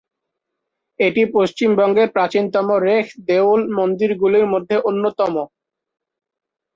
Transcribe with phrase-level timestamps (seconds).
[0.99, 5.33] এটি পশ্চিমবঙ্গের প্রাচীনতম রেখ-দেউল মন্দিরগুলির মধ্যে অন্যতম।